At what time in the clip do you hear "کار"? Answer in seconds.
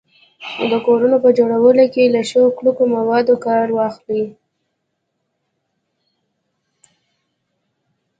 3.45-3.67